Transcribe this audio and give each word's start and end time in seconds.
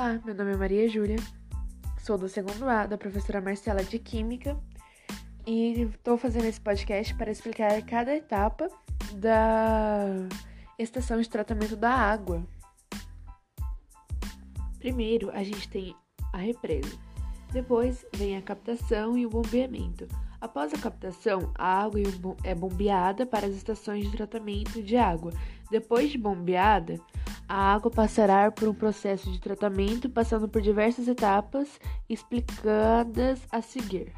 Olá, 0.00 0.18
meu 0.24 0.34
nome 0.34 0.52
é 0.52 0.56
Maria 0.56 0.88
Júlia, 0.88 1.18
sou 1.98 2.16
do 2.16 2.26
segundo 2.26 2.66
A 2.66 2.86
da 2.86 2.96
professora 2.96 3.38
Marcela 3.38 3.84
de 3.84 3.98
Química 3.98 4.58
e 5.46 5.82
estou 5.82 6.16
fazendo 6.16 6.46
esse 6.46 6.58
podcast 6.58 7.14
para 7.16 7.30
explicar 7.30 7.82
cada 7.82 8.16
etapa 8.16 8.70
da 9.16 10.26
estação 10.78 11.20
de 11.20 11.28
tratamento 11.28 11.76
da 11.76 11.90
água. 11.90 12.42
Primeiro, 14.78 15.30
a 15.32 15.44
gente 15.44 15.68
tem 15.68 15.94
a 16.32 16.38
represa. 16.38 16.98
Depois 17.52 18.02
vem 18.14 18.38
a 18.38 18.42
captação 18.42 19.18
e 19.18 19.26
o 19.26 19.30
bombeamento. 19.30 20.08
Após 20.40 20.72
a 20.72 20.78
captação, 20.78 21.52
a 21.54 21.82
água 21.82 22.00
é 22.42 22.54
bombeada 22.54 23.26
para 23.26 23.46
as 23.46 23.54
estações 23.54 24.06
de 24.06 24.16
tratamento 24.16 24.82
de 24.82 24.96
água. 24.96 25.30
Depois 25.70 26.10
de 26.10 26.16
bombeada, 26.16 26.98
a 27.50 27.74
água 27.74 27.90
passará 27.90 28.48
por 28.48 28.68
um 28.68 28.74
processo 28.74 29.28
de 29.28 29.40
tratamento, 29.40 30.08
passando 30.08 30.48
por 30.48 30.62
diversas 30.62 31.08
etapas 31.08 31.80
explicadas 32.08 33.40
a 33.50 33.60
seguir. 33.60 34.12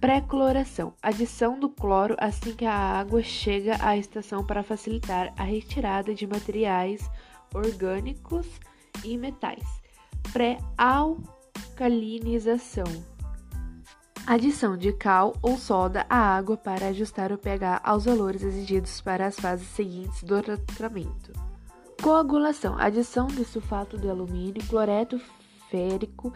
Pré-cloração: 0.00 0.94
adição 1.02 1.58
do 1.58 1.68
cloro 1.68 2.14
assim 2.20 2.54
que 2.54 2.64
a 2.64 2.72
água 2.72 3.24
chega 3.24 3.76
à 3.84 3.96
estação 3.96 4.46
para 4.46 4.62
facilitar 4.62 5.34
a 5.36 5.42
retirada 5.42 6.14
de 6.14 6.24
materiais 6.24 7.10
orgânicos 7.52 8.46
e 9.02 9.18
metais. 9.18 9.82
Pré-alcalinização: 10.32 12.84
adição 14.24 14.76
de 14.76 14.92
cal 14.92 15.32
ou 15.42 15.58
soda 15.58 16.06
à 16.08 16.36
água 16.36 16.56
para 16.56 16.86
ajustar 16.86 17.32
o 17.32 17.38
pH 17.38 17.80
aos 17.82 18.04
valores 18.04 18.44
exigidos 18.44 19.00
para 19.00 19.26
as 19.26 19.34
fases 19.34 19.66
seguintes 19.66 20.22
do 20.22 20.40
tratamento. 20.40 21.50
Coagulação: 22.02 22.76
adição 22.78 23.28
de 23.28 23.44
sulfato 23.44 23.96
de 23.96 24.10
alumínio, 24.10 24.66
cloreto 24.66 25.20
férico 25.70 26.32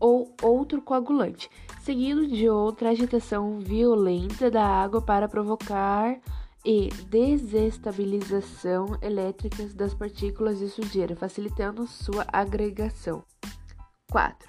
ou 0.00 0.34
outro 0.40 0.80
coagulante, 0.80 1.50
seguido 1.82 2.26
de 2.26 2.48
outra 2.48 2.88
agitação 2.88 3.60
violenta 3.60 4.50
da 4.50 4.66
água 4.66 5.02
para 5.02 5.28
provocar 5.28 6.18
e 6.64 6.88
desestabilização 7.10 8.96
elétricas 9.02 9.74
das 9.74 9.92
partículas 9.92 10.58
de 10.58 10.70
sujeira, 10.70 11.14
facilitando 11.14 11.86
sua 11.86 12.26
agregação. 12.32 13.22
4. 14.10 14.48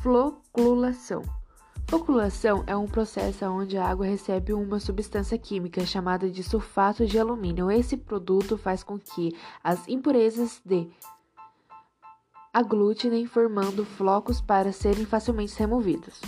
Floculação. 0.00 1.22
Floculação 1.94 2.64
é 2.66 2.76
um 2.76 2.88
processo 2.88 3.44
onde 3.46 3.78
a 3.78 3.86
água 3.86 4.04
recebe 4.04 4.52
uma 4.52 4.80
substância 4.80 5.38
química 5.38 5.86
chamada 5.86 6.28
de 6.28 6.42
sulfato 6.42 7.06
de 7.06 7.20
alumínio. 7.20 7.70
Esse 7.70 7.96
produto 7.96 8.58
faz 8.58 8.82
com 8.82 8.98
que 8.98 9.32
as 9.62 9.86
impurezas 9.86 10.60
de 10.64 10.90
aglutinem 12.52 13.26
formando 13.26 13.84
flocos 13.84 14.40
para 14.40 14.72
serem 14.72 15.06
facilmente 15.06 15.56
removidos. 15.56 16.20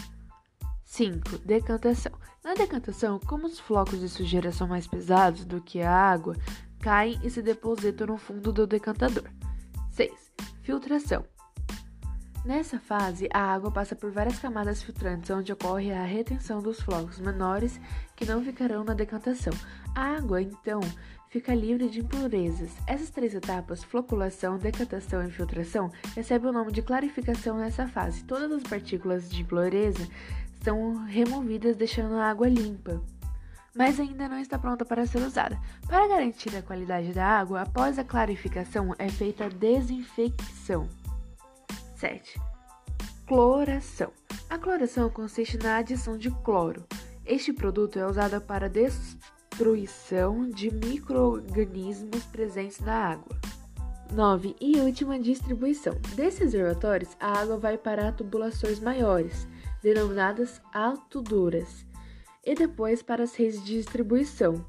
5. 0.84 1.38
Decantação. 1.44 2.12
Na 2.44 2.54
decantação, 2.54 3.18
como 3.18 3.48
os 3.48 3.58
flocos 3.58 3.98
de 3.98 4.08
sujeira 4.08 4.52
são 4.52 4.68
mais 4.68 4.86
pesados 4.86 5.44
do 5.44 5.60
que 5.60 5.82
a 5.82 5.92
água, 5.92 6.36
caem 6.78 7.18
e 7.24 7.28
se 7.28 7.42
depositam 7.42 8.06
no 8.06 8.16
fundo 8.16 8.52
do 8.52 8.68
decantador. 8.68 9.24
6. 9.90 10.12
Filtração. 10.62 11.24
Nessa 12.46 12.78
fase, 12.78 13.28
a 13.32 13.40
água 13.40 13.72
passa 13.72 13.96
por 13.96 14.12
várias 14.12 14.38
camadas 14.38 14.80
filtrantes, 14.80 15.28
onde 15.30 15.52
ocorre 15.52 15.92
a 15.92 16.04
retenção 16.04 16.62
dos 16.62 16.80
flocos 16.80 17.18
menores 17.18 17.80
que 18.14 18.24
não 18.24 18.40
ficarão 18.40 18.84
na 18.84 18.94
decantação. 18.94 19.52
A 19.92 20.16
água, 20.16 20.40
então, 20.40 20.78
fica 21.28 21.52
livre 21.52 21.88
de 21.88 22.02
impurezas. 22.02 22.70
Essas 22.86 23.10
três 23.10 23.34
etapas, 23.34 23.82
floculação, 23.82 24.58
decantação 24.58 25.26
e 25.26 25.30
filtração, 25.32 25.90
recebem 26.14 26.48
o 26.48 26.52
nome 26.52 26.70
de 26.70 26.82
clarificação 26.82 27.56
nessa 27.56 27.88
fase. 27.88 28.22
Todas 28.22 28.52
as 28.52 28.62
partículas 28.62 29.28
de 29.28 29.42
impureza 29.42 30.06
são 30.62 31.04
removidas, 31.04 31.76
deixando 31.76 32.14
a 32.14 32.30
água 32.30 32.48
limpa. 32.48 33.02
Mas 33.74 33.98
ainda 33.98 34.28
não 34.28 34.38
está 34.38 34.56
pronta 34.56 34.84
para 34.84 35.04
ser 35.04 35.18
usada. 35.18 35.58
Para 35.84 36.06
garantir 36.06 36.54
a 36.56 36.62
qualidade 36.62 37.12
da 37.12 37.26
água, 37.26 37.62
após 37.62 37.98
a 37.98 38.04
clarificação 38.04 38.94
é 39.00 39.08
feita 39.08 39.46
a 39.46 39.48
desinfecção. 39.48 40.88
7. 41.96 42.38
Cloração. 43.26 44.12
A 44.50 44.58
cloração 44.58 45.08
consiste 45.08 45.56
na 45.58 45.78
adição 45.78 46.16
de 46.16 46.30
cloro. 46.30 46.84
Este 47.24 47.52
produto 47.52 47.98
é 47.98 48.06
usado 48.06 48.40
para 48.40 48.68
destruição 48.68 50.48
de 50.50 50.70
microorganismos 50.72 52.22
presentes 52.24 52.80
na 52.80 53.12
água. 53.12 53.36
9. 54.12 54.54
E 54.60 54.78
última 54.78 55.18
distribuição. 55.18 55.94
Desses 56.14 56.40
reservatórios, 56.40 57.16
a 57.18 57.40
água 57.40 57.58
vai 57.58 57.76
para 57.76 58.12
tubulações 58.12 58.78
maiores, 58.78 59.48
denominadas 59.82 60.60
altuduras, 60.72 61.84
e 62.44 62.54
depois 62.54 63.02
para 63.02 63.24
as 63.24 63.34
redes 63.34 63.64
de 63.64 63.78
distribuição, 63.78 64.64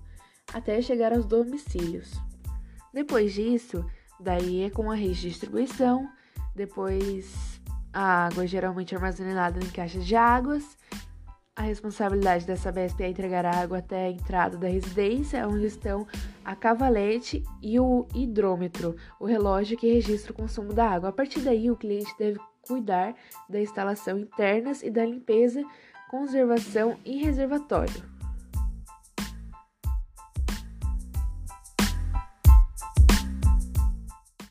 até 0.51 0.81
chegar 0.81 1.13
aos 1.13 1.25
domicílios. 1.25 2.13
Depois 2.91 3.33
disso, 3.33 3.85
daí 4.19 4.63
é 4.63 4.69
com 4.69 4.89
a 4.89 4.95
rede 4.95 5.21
de 5.21 5.29
distribuição, 5.29 6.09
depois 6.57 7.62
a 7.94 8.25
água 8.25 8.44
é 8.44 8.47
geralmente 8.47 8.94
armazenada 8.94 9.59
em 9.59 9.69
caixas 9.69 10.06
de 10.06 10.16
águas 10.16 10.78
a 11.57 11.63
responsabilidade 11.63 12.45
da 12.45 12.56
Sabesp 12.56 13.01
é 13.01 13.09
entregar 13.09 13.44
a 13.44 13.50
água 13.50 13.79
até 13.79 14.06
a 14.06 14.12
entrada 14.12 14.56
da 14.57 14.67
residência, 14.67 15.47
onde 15.47 15.66
estão 15.66 16.06
a 16.46 16.56
cavalete 16.56 17.44
e 17.63 17.79
o 17.79 18.06
hidrômetro, 18.13 18.96
o 19.19 19.25
relógio 19.25 19.75
que 19.75 19.91
registra 19.91 20.31
o 20.31 20.35
consumo 20.35 20.72
da 20.72 20.88
água. 20.88 21.09
A 21.09 21.12
partir 21.12 21.40
daí, 21.40 21.72
o 21.72 21.75
cliente 21.75 22.13
deve 22.19 22.40
cuidar 22.62 23.16
da 23.50 23.59
instalação 23.59 24.19
internas 24.19 24.84
e 24.84 24.91
da 24.91 25.03
limpeza, 25.03 25.63
conservação 26.12 26.96
e 27.03 27.17
reservatório. 27.17 28.16